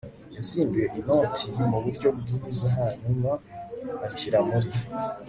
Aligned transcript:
yazinduye 0.35 0.87
inoti 0.99 1.45
muburyo 1.69 2.07
bwiza 2.19 2.67
hanyuma 2.77 3.31
azishyira 4.05 4.39
muri 4.49 4.69